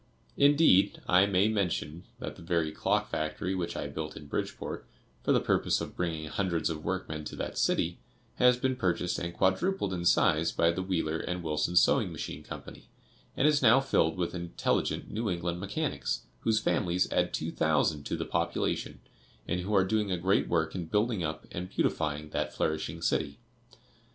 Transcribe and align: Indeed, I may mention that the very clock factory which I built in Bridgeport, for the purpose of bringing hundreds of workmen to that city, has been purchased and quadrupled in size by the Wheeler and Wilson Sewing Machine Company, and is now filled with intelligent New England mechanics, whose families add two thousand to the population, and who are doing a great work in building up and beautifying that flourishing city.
Indeed, 0.35 0.99
I 1.07 1.27
may 1.27 1.47
mention 1.47 2.05
that 2.17 2.35
the 2.35 2.41
very 2.41 2.71
clock 2.71 3.11
factory 3.11 3.53
which 3.53 3.77
I 3.77 3.85
built 3.85 4.17
in 4.17 4.25
Bridgeport, 4.25 4.87
for 5.21 5.31
the 5.31 5.39
purpose 5.39 5.79
of 5.79 5.95
bringing 5.95 6.27
hundreds 6.27 6.71
of 6.71 6.83
workmen 6.83 7.23
to 7.25 7.35
that 7.35 7.55
city, 7.55 7.99
has 8.37 8.57
been 8.57 8.75
purchased 8.77 9.19
and 9.19 9.31
quadrupled 9.31 9.93
in 9.93 10.05
size 10.05 10.51
by 10.51 10.71
the 10.71 10.81
Wheeler 10.81 11.19
and 11.19 11.43
Wilson 11.43 11.75
Sewing 11.75 12.11
Machine 12.11 12.41
Company, 12.41 12.87
and 13.37 13.47
is 13.47 13.61
now 13.61 13.79
filled 13.79 14.17
with 14.17 14.33
intelligent 14.33 15.11
New 15.11 15.29
England 15.29 15.59
mechanics, 15.59 16.23
whose 16.39 16.59
families 16.59 17.07
add 17.11 17.31
two 17.31 17.51
thousand 17.51 18.03
to 18.07 18.17
the 18.17 18.25
population, 18.25 19.01
and 19.47 19.59
who 19.59 19.75
are 19.75 19.85
doing 19.85 20.11
a 20.11 20.17
great 20.17 20.47
work 20.47 20.73
in 20.73 20.85
building 20.85 21.23
up 21.23 21.45
and 21.51 21.69
beautifying 21.69 22.31
that 22.31 22.51
flourishing 22.51 23.03
city. 23.03 23.37